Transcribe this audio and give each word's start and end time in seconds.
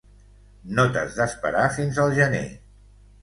No 0.77 0.85
t'has 0.95 1.17
d'esperar 1.19 1.67
fins 1.77 1.99
al 2.05 2.17
gener. 2.21 2.45